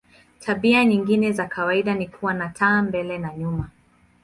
[0.39, 3.69] Tabia nyingine za kawaida ni kuwa na taa mbele na nyuma.